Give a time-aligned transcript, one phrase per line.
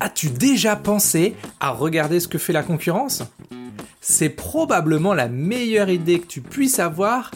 [0.00, 3.22] As-tu déjà pensé à regarder ce que fait la concurrence?
[4.00, 7.30] C'est probablement la meilleure idée que tu puisses avoir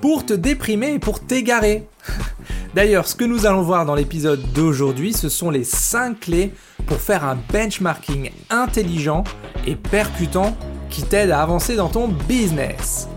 [0.00, 1.88] pour te déprimer et pour t'égarer.
[2.74, 6.52] D'ailleurs, ce que nous allons voir dans l'épisode d'aujourd'hui, ce sont les 5 clés
[6.86, 9.24] pour faire un benchmarking intelligent
[9.66, 10.54] et percutant
[10.90, 13.08] qui t'aide à avancer dans ton business.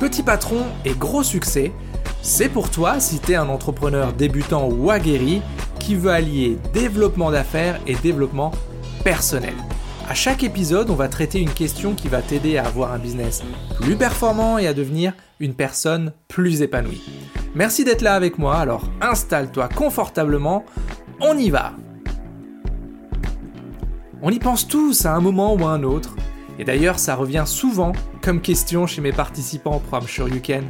[0.00, 1.72] Petit patron et gros succès,
[2.22, 5.42] c'est pour toi si tu es un entrepreneur débutant ou aguerri
[5.90, 8.52] qui veut allier développement d'affaires et développement
[9.02, 9.54] personnel.
[10.08, 13.42] À chaque épisode, on va traiter une question qui va t'aider à avoir un business
[13.80, 17.02] plus performant et à devenir une personne plus épanouie.
[17.56, 20.64] Merci d'être là avec moi, alors installe-toi confortablement,
[21.20, 21.72] on y va
[24.22, 26.14] On y pense tous à un moment ou à un autre,
[26.60, 27.90] et d'ailleurs ça revient souvent
[28.22, 30.62] comme question chez mes participants au programme Shoryuken,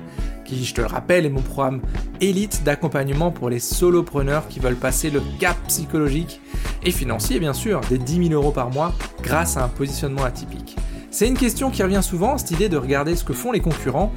[0.51, 1.81] qui, je te le rappelle, est mon programme
[2.21, 6.41] élite d'accompagnement pour les solopreneurs qui veulent passer le cap psychologique
[6.83, 8.93] et financier, bien sûr, des 10 000 euros par mois
[9.23, 10.77] grâce à un positionnement atypique.
[11.11, 14.13] C'est une question qui revient souvent, cette idée de regarder ce que font les concurrents.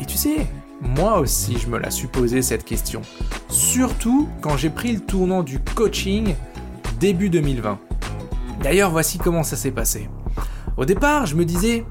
[0.00, 0.46] Et tu sais,
[0.80, 2.08] moi aussi je me la suis
[2.42, 3.02] cette question.
[3.48, 6.34] Surtout quand j'ai pris le tournant du coaching
[6.98, 7.78] début 2020.
[8.62, 10.08] D'ailleurs, voici comment ça s'est passé.
[10.76, 11.84] Au départ, je me disais,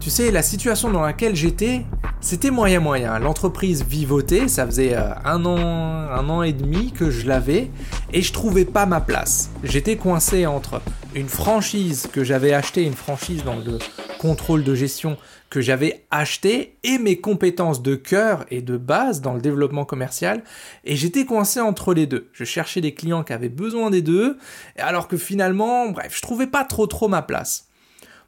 [0.00, 1.84] tu sais, la situation dans laquelle j'étais,
[2.26, 3.20] c'était moyen moyen.
[3.20, 7.70] L'entreprise vivotait, ça faisait euh, un an, un an et demi que je l'avais,
[8.12, 9.50] et je trouvais pas ma place.
[9.62, 10.82] J'étais coincé entre
[11.14, 13.78] une franchise que j'avais achetée, une franchise dans le
[14.18, 15.16] contrôle de gestion
[15.50, 20.42] que j'avais acheté et mes compétences de cœur et de base dans le développement commercial
[20.82, 22.28] et j'étais coincé entre les deux.
[22.32, 24.36] Je cherchais des clients qui avaient besoin des deux
[24.78, 27.68] alors que finalement, bref, je trouvais pas trop trop ma place.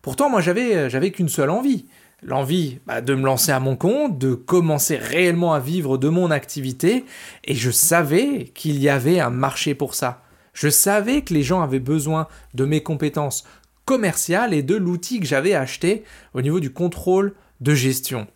[0.02, 1.86] Pourtant, moi, j'avais, euh, j'avais qu'une seule envie.
[2.22, 6.30] L'envie bah, de me lancer à mon compte, de commencer réellement à vivre de mon
[6.30, 7.04] activité,
[7.44, 10.22] et je savais qu'il y avait un marché pour ça.
[10.52, 13.44] Je savais que les gens avaient besoin de mes compétences
[13.84, 16.02] commerciales et de l'outil que j'avais acheté
[16.34, 18.26] au niveau du contrôle de gestion.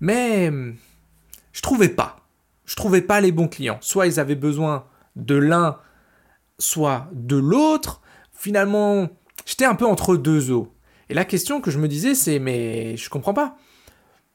[0.00, 0.50] Mais
[1.52, 2.16] je trouvais pas.
[2.64, 3.78] Je trouvais pas les bons clients.
[3.82, 4.86] Soit ils avaient besoin
[5.16, 5.78] de l'un,
[6.58, 8.00] soit de l'autre.
[8.32, 9.08] Finalement,
[9.44, 10.72] j'étais un peu entre deux eaux.
[11.08, 13.56] Et la question que je me disais, c'est mais je comprends pas.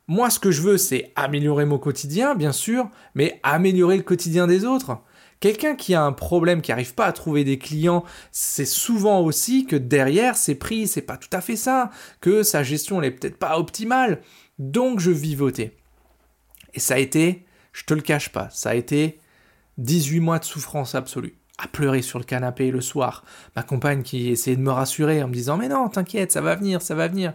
[0.07, 4.47] Moi, ce que je veux, c'est améliorer mon quotidien, bien sûr, mais améliorer le quotidien
[4.47, 5.01] des autres.
[5.39, 9.65] Quelqu'un qui a un problème, qui n'arrive pas à trouver des clients, c'est souvent aussi
[9.65, 11.91] que derrière ses prix, c'est pas tout à fait ça,
[12.21, 14.21] que sa gestion n'est peut-être pas optimale.
[14.59, 15.75] Donc je vivotais.
[16.73, 19.19] Et ça a été, je te le cache pas, ça a été
[19.77, 23.23] 18 mois de souffrance absolue à pleurer sur le canapé le soir.
[23.55, 26.55] Ma compagne qui essayait de me rassurer en me disant Mais non, t'inquiète, ça va
[26.55, 27.33] venir, ça va venir.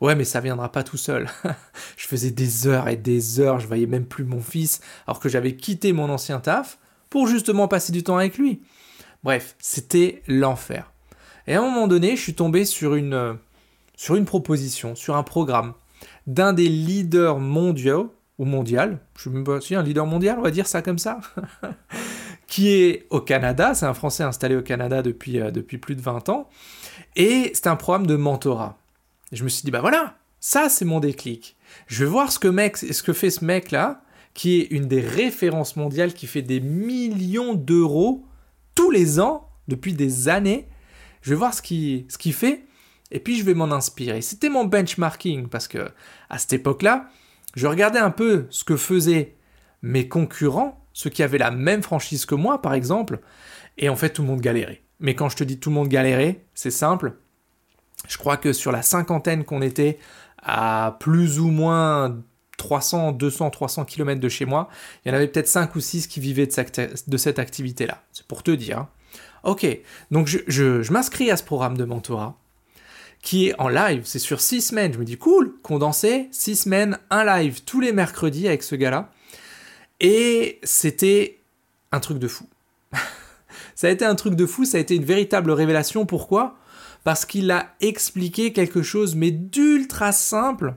[0.00, 1.28] Ouais, mais ça viendra pas tout seul.
[1.96, 5.28] je faisais des heures et des heures, je voyais même plus mon fils, alors que
[5.28, 6.78] j'avais quitté mon ancien taf
[7.10, 8.62] pour justement passer du temps avec lui.
[9.22, 10.90] Bref, c'était l'enfer.
[11.46, 13.34] Et à un moment donné, je suis tombé sur une, euh,
[13.94, 15.74] sur une proposition, sur un programme
[16.26, 20.42] d'un des leaders mondiaux, ou mondial, je suis même pas si un leader mondial, on
[20.42, 21.20] va dire ça comme ça,
[22.50, 26.02] qui est au Canada, c'est un Français installé au Canada depuis, euh, depuis plus de
[26.02, 26.50] 20 ans,
[27.14, 28.76] et c'est un programme de mentorat.
[29.30, 31.56] je me suis dit, bah voilà, ça c'est mon déclic.
[31.86, 34.02] Je vais voir ce que, mec, ce que fait ce mec-là,
[34.34, 38.24] qui est une des références mondiales, qui fait des millions d'euros
[38.74, 40.66] tous les ans, depuis des années.
[41.22, 42.64] Je vais voir ce qu'il ce qu'il fait,
[43.12, 44.22] et puis je vais m'en inspirer.
[44.22, 45.88] C'était mon benchmarking, parce que
[46.28, 47.08] à cette époque-là,
[47.54, 49.36] je regardais un peu ce que faisaient
[49.82, 53.20] mes concurrents ceux qui avaient la même franchise que moi, par exemple,
[53.78, 54.82] et en fait tout le monde galérait.
[54.98, 57.14] Mais quand je te dis tout le monde galérait, c'est simple.
[58.06, 59.98] Je crois que sur la cinquantaine qu'on était
[60.42, 62.18] à plus ou moins
[62.58, 64.68] 300, 200, 300 km de chez moi,
[65.02, 68.02] il y en avait peut-être 5 ou 6 qui vivaient de, cette activité-là.
[68.12, 68.80] C'est pour te dire.
[68.80, 68.88] Hein.
[69.42, 69.66] Ok,
[70.10, 72.36] donc je, m'inscris à ce programme de mentorat
[73.22, 74.92] qui est en live, c'est sur 6 semaines.
[74.92, 79.10] Je me dis cool, condensé, 6 semaines, un live tous les mercredis avec ce gars-là.
[80.00, 81.38] Et c'était
[81.92, 82.46] un truc de fou.
[83.74, 86.06] ça a été un truc de fou, ça a été une véritable révélation.
[86.06, 86.56] Pourquoi?
[87.04, 90.74] Parce qu'il a expliqué quelque chose, mais d'ultra simple,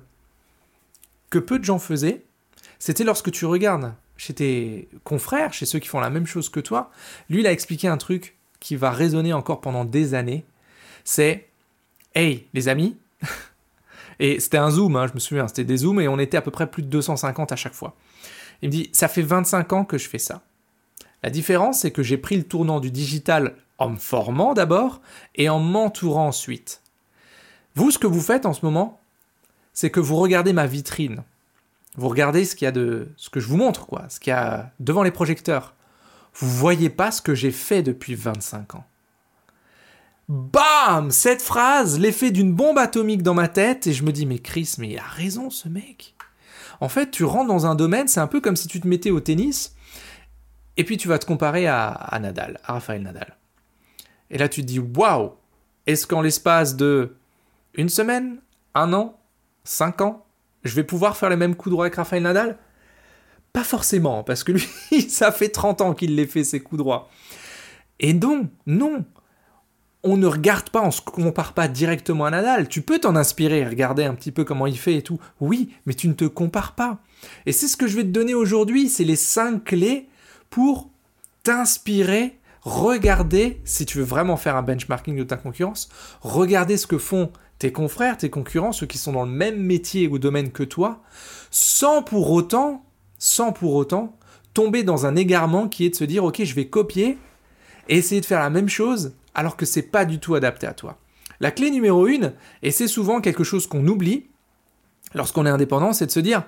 [1.30, 2.24] que peu de gens faisaient.
[2.80, 6.60] C'était lorsque tu regardes chez tes confrères, chez ceux qui font la même chose que
[6.60, 6.92] toi,
[7.30, 10.46] lui, il a expliqué un truc qui va résonner encore pendant des années.
[11.04, 11.48] C'est
[12.16, 12.96] Hey, les amis
[14.20, 16.42] Et c'était un zoom, hein, je me souviens, c'était des zooms et on était à
[16.42, 17.96] peu près plus de 250 à chaque fois.
[18.64, 20.42] Il me dit, ça fait 25 ans que je fais ça.
[21.22, 25.02] La différence, c'est que j'ai pris le tournant du digital en me formant d'abord
[25.36, 26.82] et en m'entourant ensuite.
[27.76, 29.02] Vous, ce que vous faites en ce moment,
[29.74, 31.24] c'est que vous regardez ma vitrine.
[31.98, 34.32] Vous regardez ce qu'il y a de, ce que je vous montre, quoi, ce qu'il
[34.32, 35.74] y a devant les projecteurs.
[36.34, 38.86] vous voyez pas ce que j'ai fait depuis 25 ans.
[40.30, 44.40] Bam Cette phrase, l'effet d'une bombe atomique dans ma tête, et je me dis, mais
[44.40, 46.16] Chris, mais il a raison ce mec.
[46.80, 49.12] En fait, tu rentres dans un domaine, c'est un peu comme si tu te mettais
[49.12, 49.76] au tennis,
[50.78, 53.38] et puis tu vas te comparer à, Nadal, à Raphaël Nadal.
[54.30, 55.34] Et là, tu te dis, waouh
[55.86, 57.16] Est-ce qu'en l'espace de
[57.76, 58.38] une semaine,
[58.74, 59.20] un an,
[59.64, 60.26] cinq ans,
[60.64, 62.58] je vais pouvoir faire les mêmes coups droits avec Raphaël Nadal?
[63.52, 64.68] Pas forcément, parce que lui,
[65.10, 67.10] ça fait 30 ans qu'il les fait, ses coups droits.
[68.00, 69.06] Et non, non,
[70.04, 72.68] on ne regarde pas, on se compare pas directement à Nadal.
[72.68, 75.20] Tu peux t'en inspirer, regarder un petit peu comment il fait et tout.
[75.40, 77.00] Oui, mais tu ne te compares pas.
[77.46, 80.10] Et c'est ce que je vais te donner aujourd'hui, c'est les cinq clés
[80.50, 80.90] pour
[81.44, 85.90] t'inspirer, regarder, si tu veux vraiment faire un benchmarking de ta concurrence,
[86.22, 90.10] regarder ce que font tes confrères, tes concurrents, ceux qui sont dans le même métier
[90.10, 91.02] ou domaine que toi,
[91.50, 92.84] sans pour autant,
[93.20, 94.18] sans pour autant
[94.54, 97.18] tomber dans un égarement qui est de se dire, ok, je vais copier
[97.88, 101.00] essayer de faire la même chose alors que c'est pas du tout adapté à toi.
[101.40, 104.28] La clé numéro une, et c'est souvent quelque chose qu'on oublie
[105.14, 106.44] lorsqu'on est indépendant, c'est de se dire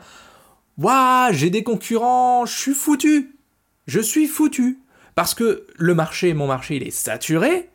[0.78, 3.38] Waouh, j'ai des concurrents, je suis foutu.
[3.88, 4.80] Je suis foutu.
[5.16, 7.70] Parce que le marché, mon marché, il est saturé.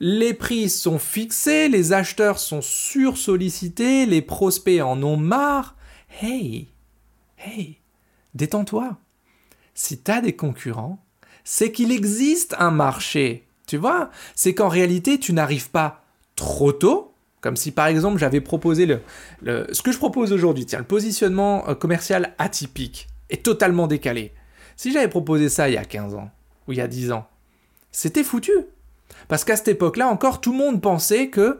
[0.00, 5.76] Les prix sont fixés, les acheteurs sont sursollicités, les prospects en ont marre.
[6.20, 6.68] Hey,
[7.38, 7.78] hey,
[8.34, 8.98] détends-toi.
[9.74, 11.04] Si tu as des concurrents,
[11.44, 13.43] c'est qu'il existe un marché.
[13.66, 16.04] Tu vois C'est qu'en réalité, tu n'arrives pas
[16.36, 20.78] trop tôt, comme si par exemple j'avais proposé le, ce que je propose aujourd'hui, tiens,
[20.78, 24.32] le positionnement euh, commercial atypique est totalement décalé.
[24.76, 26.30] Si j'avais proposé ça il y a 15 ans,
[26.66, 27.26] ou il y a 10 ans,
[27.92, 28.52] c'était foutu.
[29.28, 31.58] Parce qu'à cette époque-là encore, tout le monde pensait que euh,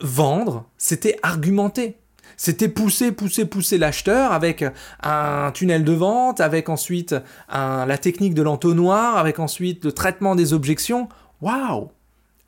[0.00, 1.96] vendre, c'était argumenter.
[2.44, 4.64] C'était pousser, pousser, pousser l'acheteur avec
[5.00, 7.14] un tunnel de vente, avec ensuite
[7.48, 11.08] la technique de l'entonnoir, avec ensuite le traitement des objections.
[11.40, 11.92] Waouh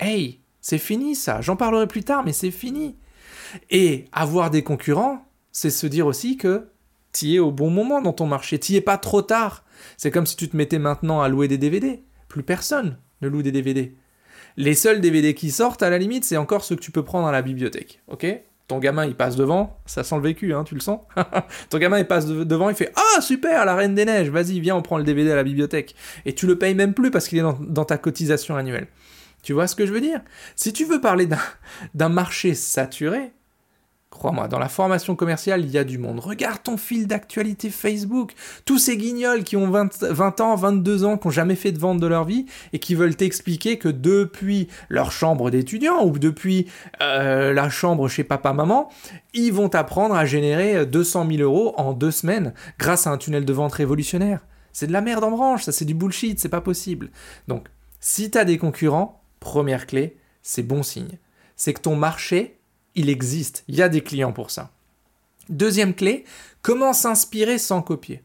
[0.01, 1.41] Hey, c'est fini ça.
[1.43, 2.97] J'en parlerai plus tard, mais c'est fini.
[3.71, 6.67] Et avoir des concurrents, c'est se dire aussi que
[7.13, 9.65] tu es au bon moment dans ton marché, tu es pas trop tard.
[9.97, 12.03] C'est comme si tu te mettais maintenant à louer des DVD.
[12.27, 13.95] Plus personne ne loue des DVD.
[14.57, 17.29] Les seuls DVD qui sortent, à la limite, c'est encore ceux que tu peux prendre
[17.29, 18.03] à la bibliothèque.
[18.09, 18.27] Ok?
[18.67, 21.01] Ton gamin il passe devant, ça sent le vécu, hein, tu le sens
[21.71, 24.77] Ton gamin il passe devant, il fait Ah super, la Reine des Neiges, vas-y, viens,
[24.77, 25.95] on prend le DVD à la bibliothèque.
[26.25, 28.89] Et tu le payes même plus parce qu'il est dans ta cotisation annuelle.
[29.43, 30.21] Tu vois ce que je veux dire?
[30.57, 31.29] Si tu veux parler
[31.95, 33.33] d'un marché saturé,
[34.15, 36.21] Crois-moi, dans la formation commerciale, il y a du monde.
[36.21, 38.33] Regarde ton fil d'actualité Facebook.
[38.65, 41.99] Tous ces guignols qui ont 20, ans, 22 ans, qui n'ont jamais fait de vente
[41.99, 46.69] de leur vie et qui veulent t'expliquer que depuis leur chambre d'étudiant ou depuis
[47.03, 48.89] euh, la chambre chez papa-maman,
[49.35, 53.45] ils vont apprendre à générer 200 000 euros en deux semaines grâce à un tunnel
[53.45, 54.47] de vente révolutionnaire.
[54.73, 57.11] C'est de la merde en branche, ça c'est du bullshit, c'est pas possible.
[57.49, 57.67] Donc,
[57.99, 61.19] si tu as des concurrents, première clé, c'est bon signe.
[61.57, 62.61] C'est que ton marché
[62.95, 64.71] il existe, il y a des clients pour ça.
[65.49, 66.25] Deuxième clé,
[66.63, 68.23] comment s'inspirer sans copier?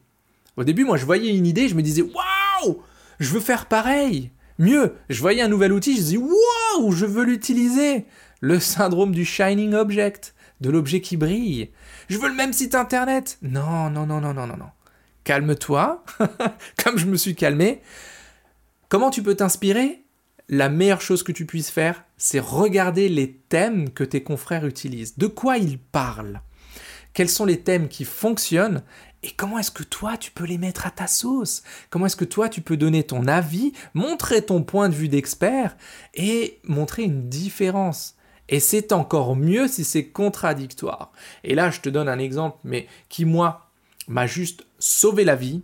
[0.56, 2.82] Au début, moi, je voyais une idée, je me disais, waouh,
[3.18, 4.30] je veux faire pareil.
[4.58, 8.06] Mieux, je voyais un nouvel outil, je disais, waouh, je veux l'utiliser.
[8.40, 11.70] Le syndrome du shining object, de l'objet qui brille.
[12.08, 13.38] Je veux le même site internet.
[13.42, 14.70] Non, non, non, non, non, non, non.
[15.24, 16.04] Calme-toi,
[16.84, 17.82] comme je me suis calmé.
[18.88, 20.04] Comment tu peux t'inspirer
[20.50, 25.16] la meilleure chose que tu puisses faire, c'est regarder les thèmes que tes confrères utilisent.
[25.16, 26.42] De quoi ils parlent?
[27.14, 28.82] Quels sont les thèmes qui fonctionnent?
[29.22, 31.62] Et comment est-ce que toi tu peux les mettre à ta sauce?
[31.88, 35.76] Comment est-ce que toi tu peux donner ton avis, montrer ton point de vue d'expert
[36.14, 38.16] et montrer une différence?
[38.48, 41.12] Et c'est encore mieux si c'est contradictoire.
[41.44, 43.70] Et là, je te donne un exemple, mais qui, moi,
[44.08, 45.62] m'a juste sauvé la vie.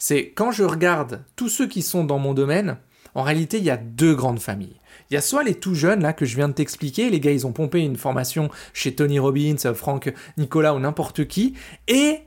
[0.00, 2.78] C'est quand je regarde tous ceux qui sont dans mon domaine,
[3.14, 4.76] en réalité, il y a deux grandes familles.
[5.10, 7.32] Il y a soit les tout jeunes, là, que je viens de t'expliquer, les gars,
[7.32, 11.54] ils ont pompé une formation chez Tony Robbins, Franck Nicolas ou n'importe qui,
[11.88, 12.20] et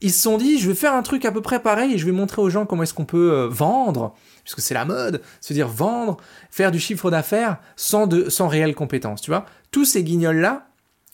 [0.00, 2.06] ils se sont dit, je vais faire un truc à peu près pareil et je
[2.06, 5.52] vais montrer aux gens comment est-ce qu'on peut euh, vendre, puisque c'est la mode, se
[5.52, 6.18] dire vendre,
[6.50, 9.44] faire du chiffre d'affaires sans, sans réelle compétence, tu vois.
[9.70, 10.68] Tous ces guignols-là,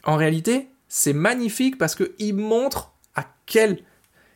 [0.05, 3.79] en réalité, c'est magnifique parce qu'ils montrent à quel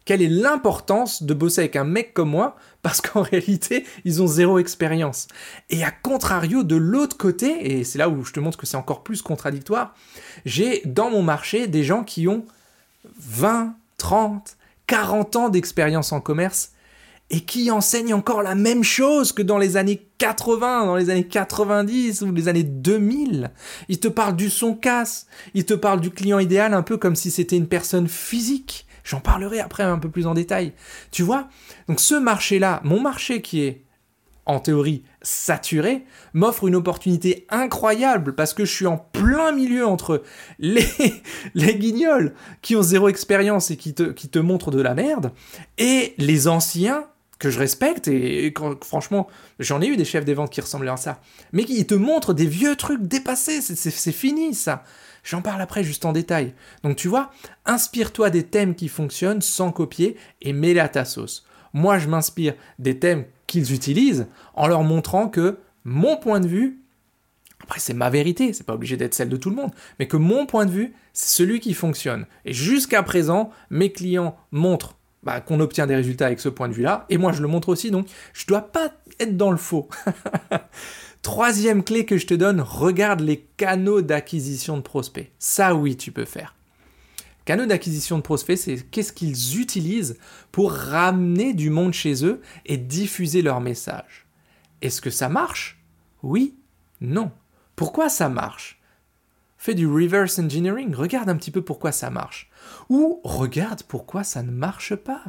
[0.09, 4.27] quelle est l'importance de bosser avec un mec comme moi parce qu'en réalité, ils ont
[4.27, 5.29] zéro expérience.
[5.69, 8.79] Et à contrario, de l'autre côté, et c'est là où je te montre que c'est
[8.79, 9.95] encore plus contradictoire,
[10.47, 12.47] j'ai dans mon marché des gens qui ont
[13.21, 16.73] 20, 30, 40 ans d'expérience en commerce
[17.29, 21.27] et qui enseignent encore la même chose que dans les années 80, dans les années
[21.27, 23.51] 90 ou les années 2000.
[23.91, 27.15] Ils te parlent du son casse, ils te parlent du client idéal un peu comme
[27.15, 30.75] si c'était une personne physique J'en parlerai après un peu plus en détail.
[31.11, 31.49] Tu vois
[31.89, 33.85] Donc ce marché-là, mon marché qui est
[34.45, 40.23] en théorie saturé, m'offre une opportunité incroyable parce que je suis en plein milieu entre
[40.59, 40.87] les,
[41.55, 45.33] les guignols qui ont zéro expérience et qui te, qui te montrent de la merde
[45.79, 47.05] et les anciens
[47.39, 49.29] que je respecte et, franchement
[49.61, 51.21] j'en ai eu des chefs des ventes qui ressemblaient à ça
[51.53, 54.83] mais qui te montrent des vieux trucs dépassés c'est fini ça
[55.25, 56.55] J'en parle après juste en détail.
[56.83, 57.31] Donc tu vois,
[57.67, 61.47] inspire-toi des thèmes qui fonctionnent sans copier et mets-les à ta sauce.
[61.73, 66.79] Moi, je m'inspire des thèmes qu'ils utilisent en leur montrant que mon point de vue,
[67.63, 70.17] après c'est ma vérité, c'est pas obligé d'être celle de tout le monde, mais que
[70.17, 72.27] mon point de vue, c'est celui qui fonctionne.
[72.45, 76.75] Et jusqu'à présent, mes clients montrent bah, qu'on obtient des résultats avec ce point de
[76.75, 79.89] vue-là, et moi je le montre aussi, donc je dois pas être dans le faux.
[81.29, 85.31] Troisième clé que je te donne, regarde les canaux d'acquisition de prospects.
[85.39, 86.55] Ça oui, tu peux faire.
[87.45, 90.17] Canaux d'acquisition de prospects, c'est qu'est-ce qu'ils utilisent
[90.53, 94.27] pour ramener du monde chez eux et diffuser leur message.
[94.81, 95.85] Est-ce que ça marche?
[96.23, 96.57] Oui,
[97.03, 97.31] non.
[97.77, 98.81] Pourquoi ça marche?
[99.59, 102.51] Fais du reverse engineering, regarde un petit peu pourquoi ça marche.
[102.89, 105.25] Ou regarde pourquoi ça ne marche pas.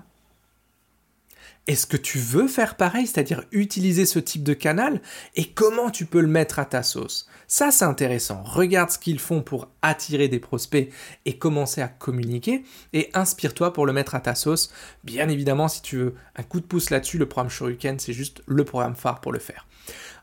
[1.70, 5.04] Est-ce que tu veux faire pareil, c'est-à-dire utiliser ce type de canal
[5.36, 7.30] et comment tu peux le mettre à ta sauce?
[7.46, 8.42] Ça, c'est intéressant.
[8.44, 10.92] Regarde ce qu'ils font pour attirer des prospects
[11.26, 14.74] et commencer à communiquer et inspire-toi pour le mettre à ta sauce.
[15.04, 18.42] Bien évidemment, si tu veux un coup de pouce là-dessus, le programme Shoryuken, c'est juste
[18.48, 19.68] le programme phare pour le faire.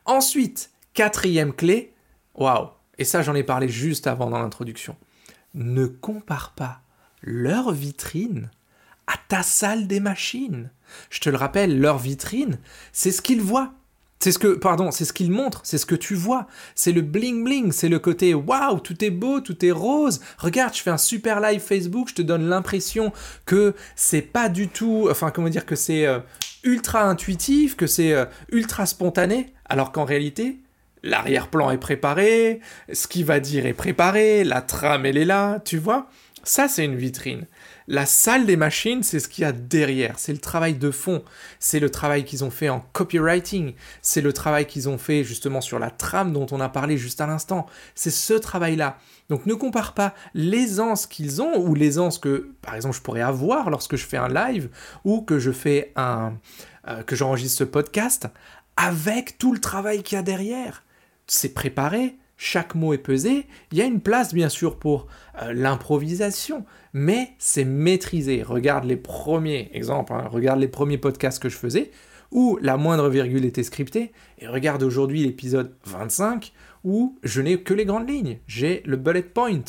[0.04, 1.94] Ensuite, quatrième clé,
[2.34, 4.96] waouh, et ça j'en ai parlé juste avant dans l'introduction.
[5.54, 6.80] Ne compare pas
[7.22, 8.50] leur vitrine
[9.06, 10.70] à ta salle des machines.
[11.10, 12.58] Je te le rappelle, leur vitrine,
[12.92, 13.72] c'est ce qu'ils voient.
[14.18, 16.46] C'est ce que, pardon, c'est ce qu'ils montrent, c'est ce que tu vois.
[16.74, 20.20] C'est le bling bling, c'est le côté waouh, tout est beau, tout est rose.
[20.38, 23.12] Regarde, je fais un super live Facebook, je te donne l'impression
[23.44, 26.20] que c'est pas du tout, enfin, comment dire, que c'est euh,
[26.64, 30.60] ultra intuitif, que c'est euh, ultra spontané, alors qu'en réalité,
[31.02, 32.60] l'arrière-plan est préparé,
[32.92, 36.08] ce qu'il va dire est préparé, la trame elle est là, tu vois.
[36.42, 37.46] Ça, c'est une vitrine.
[37.88, 41.22] La salle des machines, c'est ce qu'il y a derrière, c'est le travail de fond,
[41.60, 45.60] c'est le travail qu'ils ont fait en copywriting, c'est le travail qu'ils ont fait justement
[45.60, 48.98] sur la trame dont on a parlé juste à l'instant, c'est ce travail-là.
[49.28, 53.70] Donc ne compare pas l'aisance qu'ils ont ou l'aisance que, par exemple, je pourrais avoir
[53.70, 54.68] lorsque je fais un live
[55.04, 56.34] ou que je fais un,
[56.88, 58.28] euh, que j'enregistre ce podcast
[58.76, 60.82] avec tout le travail qu'il y a derrière.
[61.28, 63.46] C'est préparé, chaque mot est pesé.
[63.72, 65.06] Il y a une place bien sûr pour
[65.42, 68.42] euh, l'improvisation, mais c'est maîtrisé.
[68.42, 70.28] Regarde les premiers exemples, hein.
[70.30, 71.90] regarde les premiers podcasts que je faisais,
[72.30, 76.52] où la moindre virgule était scriptée, et regarde aujourd'hui l'épisode 25,
[76.84, 78.38] où je n'ai que les grandes lignes.
[78.46, 79.64] J'ai le bullet point.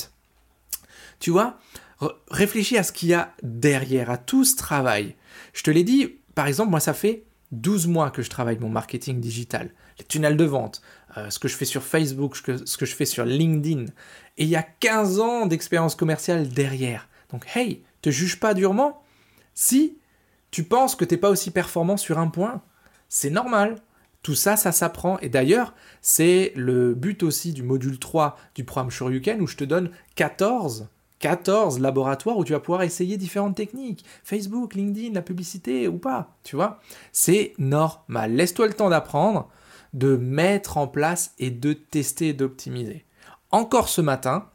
[1.19, 1.57] Tu vois,
[2.29, 5.15] réfléchis à ce qu'il y a derrière, à tout ce travail.
[5.53, 8.69] Je te l'ai dit, par exemple, moi ça fait 12 mois que je travaille mon
[8.69, 10.81] marketing digital, les tunnels de vente,
[11.17, 13.85] euh, ce que je fais sur Facebook, ce que, je fais sur LinkedIn.
[14.37, 17.09] Et il y a 15 ans d'expérience commerciale derrière.
[17.31, 19.01] Donc hey, te juge pas durement
[19.55, 19.97] si
[20.51, 22.61] tu penses que t'es pas aussi performant sur un point.
[23.09, 23.77] C'est normal.
[24.21, 25.17] Tout ça, ça s'apprend.
[25.19, 29.63] Et d'ailleurs, c'est le but aussi du module 3 du programme Shoryuken où je te
[29.63, 30.87] donne 14
[31.19, 34.05] 14 laboratoires où tu vas pouvoir essayer différentes techniques.
[34.23, 36.79] Facebook, LinkedIn, la publicité ou pas, tu vois.
[37.11, 38.33] C'est normal.
[38.35, 39.49] Laisse-toi le temps d'apprendre
[39.97, 43.03] de mettre en place et de tester et d'optimiser.
[43.49, 44.47] Encore ce matin,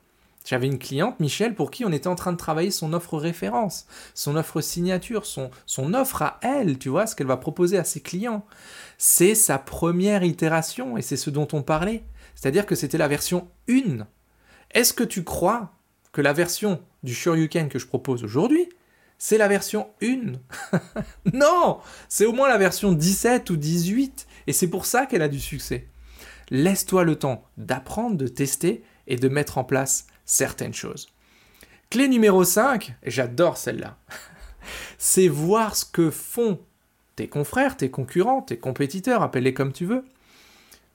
[0.44, 3.86] j'avais une cliente, Michel, pour qui on était en train de travailler son offre référence,
[4.14, 5.50] son offre signature, son,
[5.94, 8.46] offre à elle, tu vois, ce qu'elle va proposer à ses clients.
[8.98, 12.04] C'est sa première itération et c'est ce dont on parlait.
[12.36, 14.06] C'est-à-dire que c'était la version 1.
[14.70, 15.72] Est-ce que tu crois
[16.12, 18.68] que la version du Shoryuken que je propose aujourd'hui,
[19.18, 20.32] c'est la version 1
[21.32, 25.28] Non C'est au moins la version 17 ou 18 et c'est pour ça qu'elle a
[25.28, 25.86] du succès.
[26.50, 31.08] Laisse-toi le temps d'apprendre, de tester et de mettre en place certaines choses.
[31.90, 33.98] Clé numéro 5, et j'adore celle-là,
[34.98, 36.58] c'est voir ce que font
[37.16, 40.04] tes confrères, tes concurrents, tes compétiteurs, appelle-les comme tu veux,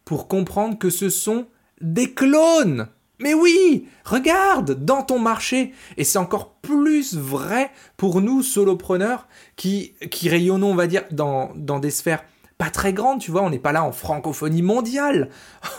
[0.06, 1.48] pour comprendre que ce sont
[1.82, 2.88] des clones.
[3.20, 9.94] Mais oui, regarde dans ton marché, et c'est encore plus vrai pour nous solopreneurs qui,
[10.24, 12.24] rayonnons, on va dire, dans des sphères
[12.58, 15.30] pas très grande, tu vois, on n'est pas là en francophonie mondiale.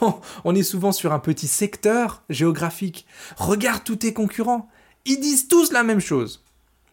[0.44, 3.06] on est souvent sur un petit secteur géographique.
[3.36, 4.68] Regarde tous tes concurrents.
[5.04, 6.44] Ils disent tous la même chose.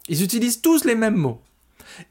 [0.08, 1.42] Ils utilisent tous les mêmes mots.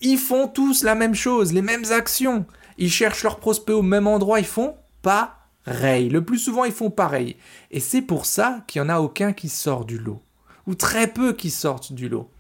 [0.01, 2.47] Ils font tous la même chose, les mêmes actions.
[2.79, 6.09] Ils cherchent leurs prospects au même endroit, ils font pareil.
[6.09, 7.37] Le plus souvent, ils font pareil.
[7.71, 10.23] Et c'est pour ça qu'il n'y en a aucun qui sort du lot.
[10.67, 12.31] Ou très peu qui sortent du lot.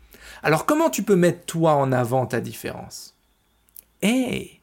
[0.42, 3.14] Alors comment tu peux mettre toi en avant ta différence?
[4.02, 4.60] Eh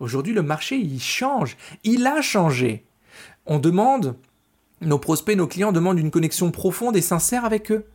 [0.00, 1.56] Aujourd'hui, le marché, il change.
[1.84, 2.84] Il a changé.
[3.46, 4.16] On demande,
[4.80, 7.86] nos prospects, nos clients demandent une connexion profonde et sincère avec eux.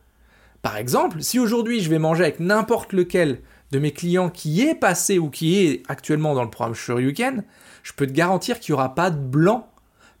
[0.62, 4.74] Par exemple, si aujourd'hui je vais manger avec n'importe lequel de mes clients qui est
[4.74, 7.44] passé ou qui est actuellement dans le programme Shoryuken,
[7.82, 9.68] je peux te garantir qu'il n'y aura pas de blanc.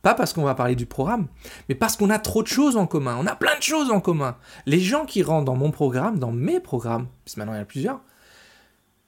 [0.02, 1.28] Pas parce qu'on va parler du programme,
[1.70, 3.16] mais parce qu'on a trop de choses en commun.
[3.18, 4.36] On a plein de choses en commun.
[4.66, 7.62] Les gens qui rentrent dans mon programme, dans mes programmes, puisque maintenant il y en
[7.62, 8.00] a plusieurs,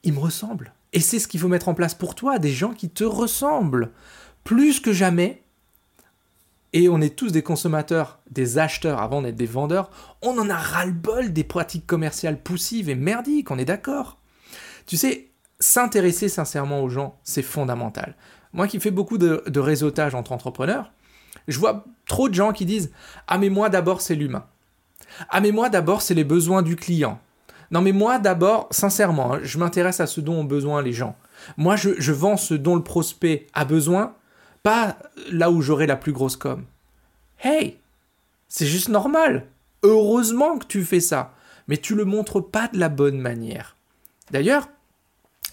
[0.05, 0.73] ils me ressemblent.
[0.97, 3.91] Et c'est ce qu'il faut mettre en place pour toi, des gens qui te ressemblent.
[4.45, 5.43] Plus que jamais,
[6.73, 9.91] et on est tous des consommateurs, des acheteurs avant d'être des vendeurs,
[10.23, 14.17] on en a ras-le-bol des pratiques commerciales poussives et merdiques, on est d'accord.
[14.87, 15.29] Tu sais,
[15.61, 18.15] s'intéresser sincèrement aux gens, c'est fondamental.
[18.55, 20.93] Moi qui fais beaucoup de, réseautage entre entrepreneurs,
[21.47, 22.91] je vois trop de gens qui disent
[23.27, 24.47] Ah, mais moi d'abord, c'est l'humain.
[25.29, 27.21] Ah, mais moi d'abord, c'est les besoins du client.
[27.71, 31.17] Non, mais moi d'abord, sincèrement, hein, je m'intéresse à ce dont ont besoin les gens.
[31.57, 34.15] Moi, je, vends ce dont le prospect a besoin,
[34.63, 34.97] pas
[35.31, 36.65] là où j'aurai la plus grosse com.
[37.43, 37.79] Hey,
[38.49, 39.47] c'est juste normal.
[39.83, 41.35] Heureusement que tu fais ça,
[41.69, 43.77] mais tu le montres pas de la bonne manière.
[44.31, 44.69] D'ailleurs,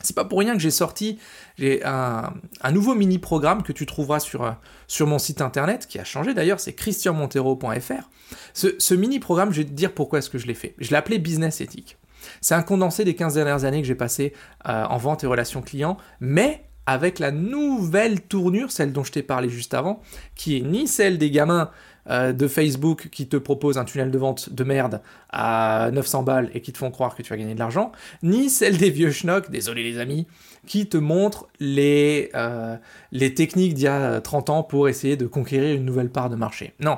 [0.01, 1.17] c'est pas pour rien que j'ai sorti
[1.59, 2.31] un,
[2.71, 4.51] nouveau mini-programme que tu trouveras sur, euh,
[4.87, 8.09] sur mon site internet, qui a changé d'ailleurs, c'est christianmontero.fr.
[8.53, 10.75] Ce, ce mini-programme, je vais te dire pourquoi est-ce que je l'ai fait.
[10.77, 11.97] Je l'ai appelé Business Ethique.
[12.41, 14.33] C'est un condensé des 15 dernières années que j'ai passé
[14.67, 19.23] euh, en vente et relations clients, mais avec la nouvelle tournure, celle dont je t'ai
[19.23, 20.01] parlé juste avant,
[20.35, 21.71] qui est ni celle des gamins
[22.09, 26.51] euh, de Facebook qui te proposent un tunnel de vente de merde à 900 balles
[26.53, 29.11] et qui te font croire que tu vas gagner de l'argent, ni celle des vieux
[29.11, 30.27] schnocks, désolé les amis,
[30.67, 32.75] qui te montrent les, euh,
[33.13, 36.35] les techniques d'il y a 30 ans pour essayer de conquérir une nouvelle part de
[36.35, 36.73] marché.
[36.81, 36.97] Non.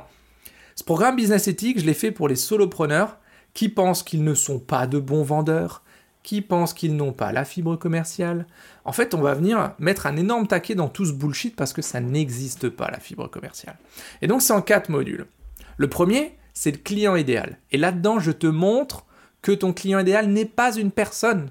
[0.75, 3.17] Ce programme Business Ethique, je l'ai fait pour les solopreneurs
[3.55, 5.81] qui pensent qu'ils ne sont pas de bons vendeurs,
[6.21, 8.45] qui pensent qu'ils n'ont pas la fibre commerciale?
[8.83, 11.81] En fait, on va venir mettre un énorme taquet dans tout ce bullshit parce que
[11.81, 13.77] ça n'existe pas, la fibre commerciale.
[14.21, 15.25] Et donc, c'est en quatre modules.
[15.77, 17.58] Le premier, c'est le client idéal.
[17.71, 19.06] Et là-dedans, je te montre
[19.41, 21.49] que ton client idéal n'est pas une personne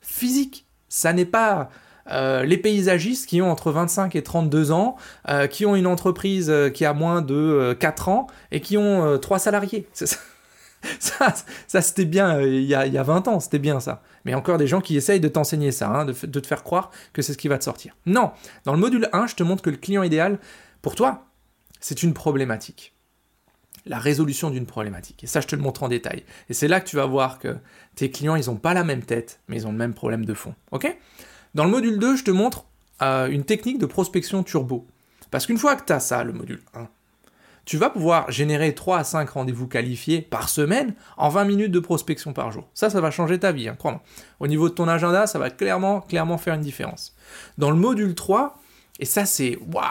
[0.00, 0.66] physique.
[0.88, 1.68] Ça n'est pas
[2.10, 4.96] euh, les paysagistes qui ont entre 25 et 32 ans,
[5.28, 9.18] euh, qui ont une entreprise euh, qui a moins de 4 ans et qui ont
[9.18, 9.86] 3 salariés.
[9.92, 10.16] C'est ça.
[10.98, 11.34] ça,
[11.80, 14.02] c'était bien euh, il y, a, 20 ans, c'était bien ça.
[14.24, 17.22] Mais encore des gens qui essayent de t'enseigner ça, hein, de, te faire croire que
[17.22, 17.96] c'est ce qui va te sortir.
[18.06, 18.32] Non,
[18.64, 20.38] dans le module 1, je te montre que le client idéal,
[20.82, 21.26] pour toi,
[21.80, 22.94] c'est une problématique.
[23.86, 25.24] La résolution d'une problématique.
[25.24, 26.24] Et ça, je te le montre en détail.
[26.48, 27.56] Et c'est là que tu vas voir que
[27.96, 30.32] tes clients, ils n'ont pas la même tête, mais ils ont le même problème de
[30.32, 30.54] fond.
[30.70, 30.96] Ok?
[31.54, 32.64] Dans le module 2, je te montre
[33.02, 34.86] euh, une technique de prospection turbo.
[35.30, 36.88] Parce qu'une fois que tu as ça, le module 1,
[37.64, 41.80] tu vas pouvoir générer 3 à 5 rendez-vous qualifiés par semaine en 20 minutes de
[41.80, 42.68] prospection par jour.
[42.74, 44.02] Ça, ça va changer ta vie, hein, crois-moi.
[44.40, 47.14] Au niveau de ton agenda, ça va clairement, clairement faire une différence.
[47.58, 48.58] Dans le module 3,
[49.00, 49.82] et ça c'est waouh,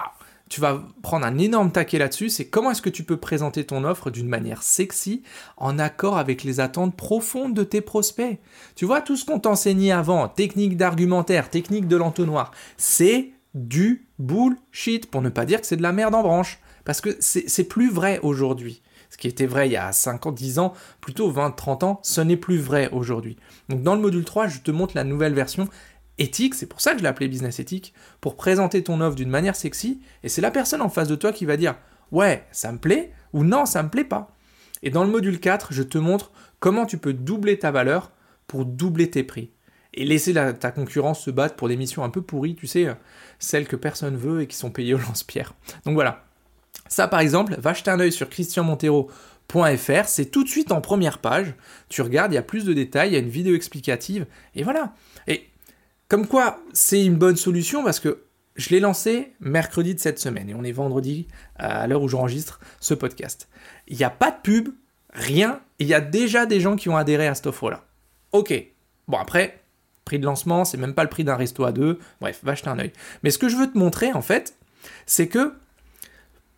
[0.53, 3.83] tu vas prendre un énorme taquet là-dessus, c'est comment est-ce que tu peux présenter ton
[3.83, 5.23] offre d'une manière sexy,
[5.57, 8.37] en accord avec les attentes profondes de tes prospects.
[8.75, 15.09] Tu vois, tout ce qu'on t'enseignait avant, technique d'argumentaire, technique de l'entonnoir, c'est du bullshit,
[15.09, 16.59] pour ne pas dire que c'est de la merde en branche.
[16.85, 18.81] Parce que c'est plus vrai aujourd'hui.
[19.09, 21.99] Ce qui était vrai il y a 5 ans, 10 ans, plutôt 20, 30 ans,
[22.03, 23.37] ce n'est plus vrai aujourd'hui.
[23.69, 25.69] Donc dans le module 3, je te montre la nouvelle version
[26.17, 29.29] éthique, c'est pour ça que je l'ai appelé business éthique, pour présenter ton offre d'une
[29.29, 31.75] manière sexy, et c'est la personne en face de toi qui va dire
[32.11, 34.35] ouais, ça me plaît, ou non, ça me plaît pas.
[34.81, 38.11] Et dans le module 4, je te montre comment tu peux doubler ta valeur
[38.47, 39.51] pour doubler tes prix.
[39.95, 42.87] Et laisser ta concurrence se battre pour des missions un peu pourries, tu sais,
[43.37, 45.53] celles que personne veut et qui sont payées au lance-pierre.
[45.85, 46.25] Donc voilà,
[46.87, 51.19] ça, par exemple, va jeter un œil sur christianmontero.fr, c'est tout de suite en première
[51.19, 51.53] page.
[51.89, 54.63] Tu regardes, il y a plus de détails, il y a une vidéo explicative, et
[54.63, 54.93] voilà.
[55.27, 55.49] Et
[56.07, 58.23] comme quoi, c'est une bonne solution parce que
[58.55, 62.59] je l'ai lancé mercredi de cette semaine, et on est vendredi à l'heure où j'enregistre
[62.79, 63.49] ce podcast.
[63.87, 64.69] Il n'y a pas de pub,
[65.11, 67.83] rien, il y a déjà des gens qui ont adhéré à cette offre-là.
[68.31, 68.53] Ok,
[69.07, 69.63] bon après,
[70.05, 72.69] prix de lancement, c'est même pas le prix d'un resto à deux, bref, va jeter
[72.69, 72.93] un œil.
[73.23, 74.55] Mais ce que je veux te montrer, en fait,
[75.05, 75.53] c'est que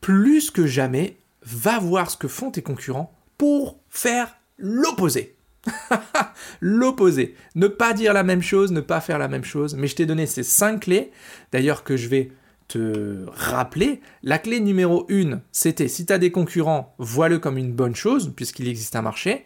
[0.05, 5.35] plus que jamais, va voir ce que font tes concurrents pour faire l'opposé.
[6.61, 7.33] l'opposé.
[7.55, 9.73] Ne pas dire la même chose, ne pas faire la même chose.
[9.73, 11.09] Mais je t'ai donné ces cinq clés,
[11.51, 12.31] d'ailleurs que je vais
[12.67, 13.99] te rappeler.
[14.21, 18.31] La clé numéro 1, c'était si tu as des concurrents, vois-le comme une bonne chose,
[18.35, 19.43] puisqu'il existe un marché.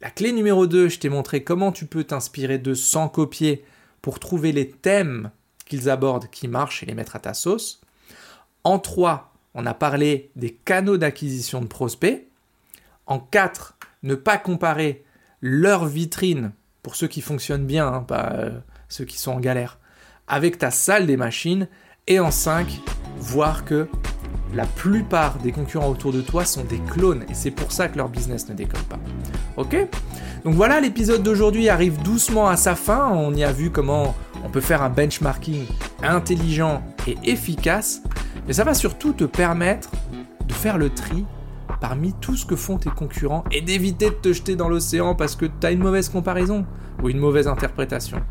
[0.00, 3.64] La clé numéro 2, je t'ai montré comment tu peux t'inspirer de sans copier
[4.02, 5.30] pour trouver les thèmes
[5.66, 7.80] qu'ils abordent qui marchent et les mettre à ta sauce.
[8.64, 12.26] En 3, on a parlé des canaux d'acquisition de prospects.
[13.06, 15.04] En 4, ne pas comparer
[15.40, 19.78] leur vitrine, pour ceux qui fonctionnent bien, hein, euh, ceux qui sont en galère,
[20.26, 21.68] avec ta salle des machines,
[22.06, 22.80] et en 5,
[23.18, 23.88] voir que
[24.54, 27.96] la plupart des concurrents autour de toi sont des clones, et c'est pour ça que
[27.96, 28.98] leur business ne décolle pas.
[29.56, 29.76] Ok?
[30.44, 34.14] Donc voilà, l'épisode d'aujourd'hui arrive doucement à sa fin, on y a vu comment
[34.44, 35.64] on peut faire un benchmarking
[36.02, 38.02] intelligent et efficace,
[38.46, 39.90] mais ça va surtout te permettre
[40.46, 41.24] de faire le tri
[41.80, 45.36] parmi tout ce que font tes concurrents et d'éviter de te jeter dans l'océan parce
[45.36, 46.66] que tu as une mauvaise comparaison
[47.02, 48.22] ou une mauvaise interprétation.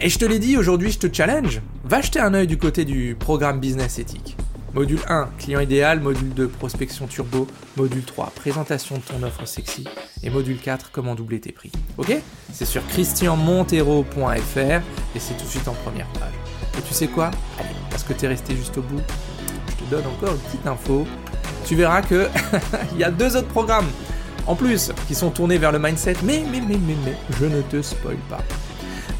[0.00, 2.84] Et je te l'ai dit, aujourd'hui je te challenge, va jeter un œil du côté
[2.84, 4.36] du programme Business Éthique.
[4.74, 9.84] Module 1, client idéal, module 2, prospection turbo, module 3, présentation de ton offre sexy,
[10.22, 11.72] et module 4, comment doubler tes prix.
[11.96, 12.14] Ok?
[12.52, 16.34] C'est sur christianmontero.fr et c'est tout de suite en première page.
[16.78, 17.30] Et tu sais quoi?
[17.98, 19.00] Parce que t'es resté juste au bout,
[19.70, 21.04] je te donne encore une petite info.
[21.66, 22.28] Tu verras que
[22.92, 23.88] il y a deux autres programmes
[24.46, 27.60] en plus qui sont tournés vers le mindset, mais mais mais mais mais je ne
[27.60, 28.38] te spoil pas.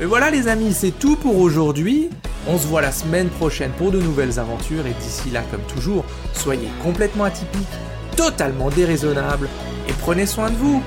[0.00, 2.08] Et voilà les amis, c'est tout pour aujourd'hui.
[2.46, 6.04] On se voit la semaine prochaine pour de nouvelles aventures et d'ici là, comme toujours,
[6.32, 7.66] soyez complètement atypiques,
[8.16, 9.48] totalement déraisonnables
[9.88, 10.80] et prenez soin de vous.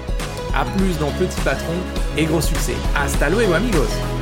[0.55, 1.75] A plus dans Petit Patron
[2.17, 2.75] et gros succès.
[2.95, 4.20] Hasta luego amigos